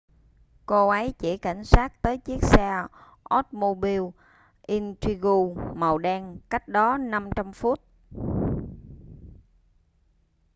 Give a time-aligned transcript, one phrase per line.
[0.65, 2.83] cô ấy chỉ cảnh sát tới chiếc xe
[3.35, 4.09] oldsmobile
[4.67, 7.75] intrigue màu đen cách đó 500 foot